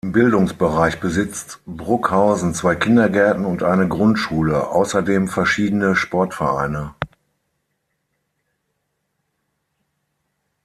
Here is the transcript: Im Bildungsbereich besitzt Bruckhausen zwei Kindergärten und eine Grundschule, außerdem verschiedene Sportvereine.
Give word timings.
Im 0.03 0.13
Bildungsbereich 0.13 0.99
besitzt 0.99 1.59
Bruckhausen 1.67 2.55
zwei 2.55 2.73
Kindergärten 2.73 3.45
und 3.45 3.61
eine 3.61 3.87
Grundschule, 3.87 4.69
außerdem 4.69 5.27
verschiedene 5.27 5.95
Sportvereine. 5.95 6.95